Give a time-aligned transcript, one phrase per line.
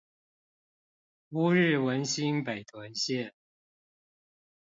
[1.31, 3.33] 烏日文心北屯線